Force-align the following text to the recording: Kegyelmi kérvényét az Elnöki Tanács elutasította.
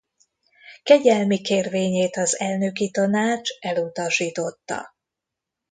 Kegyelmi 0.83 1.41
kérvényét 1.41 2.15
az 2.17 2.39
Elnöki 2.39 2.91
Tanács 2.91 3.49
elutasította. 3.59 4.95